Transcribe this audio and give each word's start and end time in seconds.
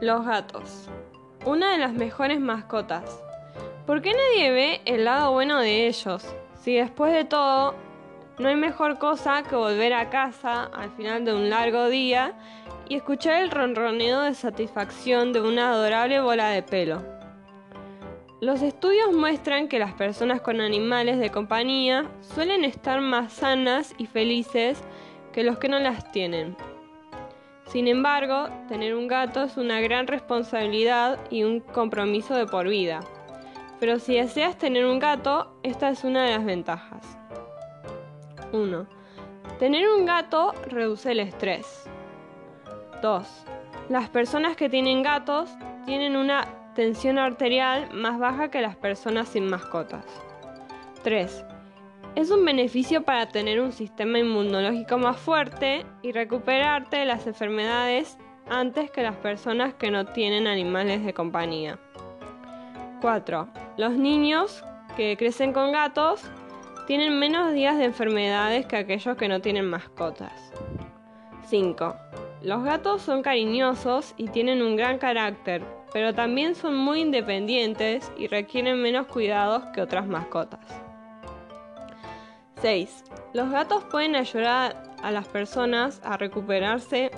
Los 0.00 0.24
gatos. 0.24 0.88
Una 1.44 1.72
de 1.72 1.78
las 1.78 1.92
mejores 1.92 2.40
mascotas. 2.40 3.22
¿Por 3.86 4.02
qué 4.02 4.12
nadie 4.12 4.50
ve 4.50 4.80
el 4.84 5.04
lado 5.04 5.32
bueno 5.32 5.58
de 5.60 5.86
ellos? 5.86 6.24
Si 6.54 6.74
después 6.74 7.12
de 7.12 7.24
todo, 7.24 7.74
no 8.38 8.48
hay 8.48 8.56
mejor 8.56 8.98
cosa 8.98 9.42
que 9.42 9.56
volver 9.56 9.92
a 9.94 10.10
casa 10.10 10.64
al 10.64 10.90
final 10.90 11.24
de 11.24 11.34
un 11.34 11.50
largo 11.50 11.88
día 11.88 12.34
y 12.88 12.96
escuchar 12.96 13.42
el 13.42 13.50
ronroneo 13.50 14.22
de 14.22 14.34
satisfacción 14.34 15.32
de 15.32 15.40
una 15.40 15.70
adorable 15.70 16.20
bola 16.20 16.50
de 16.50 16.62
pelo. 16.62 17.02
Los 18.40 18.62
estudios 18.62 19.12
muestran 19.12 19.66
que 19.66 19.80
las 19.80 19.94
personas 19.94 20.40
con 20.40 20.60
animales 20.60 21.18
de 21.18 21.30
compañía 21.30 22.08
suelen 22.20 22.64
estar 22.64 23.00
más 23.00 23.32
sanas 23.32 23.94
y 23.98 24.06
felices 24.06 24.80
que 25.32 25.42
los 25.42 25.58
que 25.58 25.68
no 25.68 25.80
las 25.80 26.12
tienen. 26.12 26.56
Sin 27.68 27.86
embargo, 27.86 28.48
tener 28.66 28.94
un 28.94 29.08
gato 29.08 29.42
es 29.42 29.58
una 29.58 29.80
gran 29.82 30.06
responsabilidad 30.06 31.18
y 31.28 31.44
un 31.44 31.60
compromiso 31.60 32.34
de 32.34 32.46
por 32.46 32.66
vida. 32.66 33.00
Pero 33.78 33.98
si 33.98 34.16
deseas 34.16 34.56
tener 34.56 34.86
un 34.86 34.98
gato, 34.98 35.54
esta 35.62 35.90
es 35.90 36.02
una 36.02 36.24
de 36.24 36.30
las 36.30 36.46
ventajas. 36.46 37.18
1. 38.52 38.86
Tener 39.58 39.86
un 39.86 40.06
gato 40.06 40.54
reduce 40.66 41.12
el 41.12 41.20
estrés. 41.20 41.84
2. 43.02 43.44
Las 43.90 44.08
personas 44.08 44.56
que 44.56 44.70
tienen 44.70 45.02
gatos 45.02 45.50
tienen 45.84 46.16
una 46.16 46.48
tensión 46.74 47.18
arterial 47.18 47.92
más 47.92 48.18
baja 48.18 48.50
que 48.50 48.62
las 48.62 48.76
personas 48.76 49.28
sin 49.28 49.46
mascotas. 49.46 50.06
3. 51.02 51.44
Es 52.18 52.32
un 52.32 52.44
beneficio 52.44 53.02
para 53.02 53.28
tener 53.28 53.60
un 53.60 53.70
sistema 53.70 54.18
inmunológico 54.18 54.98
más 54.98 55.18
fuerte 55.18 55.86
y 56.02 56.10
recuperarte 56.10 56.96
de 56.96 57.04
las 57.04 57.28
enfermedades 57.28 58.18
antes 58.50 58.90
que 58.90 59.04
las 59.04 59.14
personas 59.14 59.74
que 59.74 59.92
no 59.92 60.04
tienen 60.04 60.48
animales 60.48 61.04
de 61.04 61.14
compañía. 61.14 61.78
4. 63.02 63.48
Los 63.76 63.92
niños 63.92 64.64
que 64.96 65.16
crecen 65.16 65.52
con 65.52 65.70
gatos 65.70 66.24
tienen 66.88 67.20
menos 67.20 67.52
días 67.52 67.78
de 67.78 67.84
enfermedades 67.84 68.66
que 68.66 68.78
aquellos 68.78 69.16
que 69.16 69.28
no 69.28 69.40
tienen 69.40 69.70
mascotas. 69.70 70.52
5. 71.44 71.94
Los 72.42 72.64
gatos 72.64 73.00
son 73.00 73.22
cariñosos 73.22 74.14
y 74.16 74.26
tienen 74.26 74.60
un 74.60 74.74
gran 74.74 74.98
carácter, 74.98 75.62
pero 75.92 76.12
también 76.12 76.56
son 76.56 76.76
muy 76.76 76.98
independientes 77.02 78.10
y 78.18 78.26
requieren 78.26 78.82
menos 78.82 79.06
cuidados 79.06 79.66
que 79.72 79.82
otras 79.82 80.08
mascotas. 80.08 80.87
6. 82.60 83.04
Los 83.34 83.50
gatos 83.50 83.84
pueden 83.84 84.16
ayudar 84.16 84.82
a 85.02 85.10
las 85.10 85.26
personas 85.28 86.00
a 86.04 86.16
recuperarse 86.16 87.10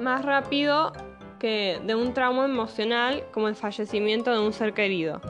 más 0.00 0.24
rápido 0.24 0.92
que 1.38 1.80
de 1.84 1.94
un 1.94 2.14
trauma 2.14 2.44
emocional 2.44 3.24
como 3.32 3.48
el 3.48 3.56
fallecimiento 3.56 4.32
de 4.32 4.40
un 4.40 4.52
ser 4.52 4.74
querido. 4.74 5.20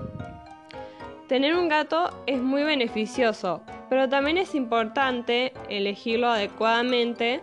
Tener 1.28 1.56
un 1.56 1.68
gato 1.68 2.10
es 2.26 2.42
muy 2.42 2.62
beneficioso, 2.64 3.62
pero 3.88 4.08
también 4.08 4.36
es 4.38 4.54
importante 4.54 5.52
elegirlo 5.70 6.28
adecuadamente 6.28 7.40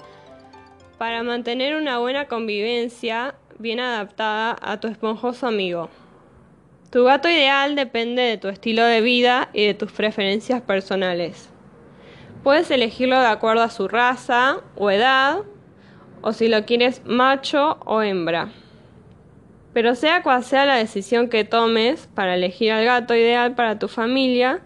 para 0.98 1.24
mantener 1.24 1.76
una 1.76 1.98
buena 1.98 2.26
convivencia 2.28 3.36
bien 3.58 3.80
adaptada 3.80 4.56
a 4.62 4.80
tu 4.80 4.88
esponjoso 4.88 5.48
amigo. 5.48 5.90
Tu 6.92 7.04
gato 7.04 7.30
ideal 7.30 7.76
depende 7.76 8.24
de 8.24 8.38
tu 8.38 8.48
estilo 8.48 8.84
de 8.84 9.02
vida 9.02 9.50
y 9.54 9.68
de 9.68 9.76
tus 9.76 9.92
preferencias 9.92 10.64
personales. 10.64 11.52
Puedes 12.44 12.72
elegirlo 12.72 13.20
de 13.20 13.28
acuerdo 13.28 13.62
a 13.62 13.70
su 13.70 13.88
raza 13.88 14.62
o 14.76 14.90
edad, 14.90 15.44
o 16.22 16.34
si 16.34 16.48
lo 16.48 16.66
quieres 16.66 17.04
macho 17.06 17.78
o 17.86 18.02
hembra. 18.02 18.50
Pero 19.72 19.94
sea 19.94 20.24
cual 20.24 20.44
sea 20.44 20.66
la 20.66 20.78
decisión 20.78 21.30
que 21.30 21.44
tomes 21.44 22.08
para 22.16 22.34
elegir 22.34 22.72
al 22.72 22.86
gato 22.86 23.14
ideal 23.14 23.54
para 23.54 23.78
tu 23.78 23.88
familia, 23.88 24.62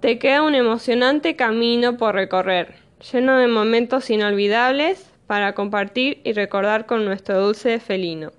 te 0.00 0.18
queda 0.18 0.42
un 0.42 0.54
emocionante 0.54 1.34
camino 1.34 1.96
por 1.96 2.14
recorrer, 2.14 2.74
lleno 3.10 3.38
de 3.38 3.46
momentos 3.46 4.10
inolvidables 4.10 5.10
para 5.26 5.54
compartir 5.54 6.20
y 6.24 6.34
recordar 6.34 6.84
con 6.84 7.06
nuestro 7.06 7.40
dulce 7.40 7.80
felino. 7.80 8.32